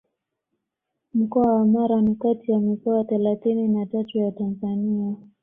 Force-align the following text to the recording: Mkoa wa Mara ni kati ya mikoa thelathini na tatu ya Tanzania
Mkoa 1.13 1.53
wa 1.53 1.65
Mara 1.65 2.01
ni 2.01 2.15
kati 2.15 2.51
ya 2.51 2.59
mikoa 2.59 3.03
thelathini 3.03 3.67
na 3.67 3.85
tatu 3.85 4.17
ya 4.17 4.31
Tanzania 4.31 5.15